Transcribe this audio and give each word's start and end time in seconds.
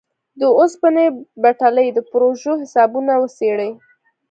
د 0.39 0.41
اوسپنې 0.59 1.05
پټلۍ 1.41 1.87
د 1.93 1.99
پروژو 2.11 2.51
حسابونه 2.61 3.13
وڅېړي. 3.21 3.71